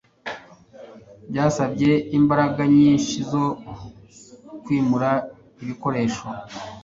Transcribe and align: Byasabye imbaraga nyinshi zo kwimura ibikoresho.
Byasabye 1.29 1.91
imbaraga 2.17 2.61
nyinshi 2.77 3.15
zo 3.31 3.45
kwimura 4.63 5.11
ibikoresho. 5.61 6.25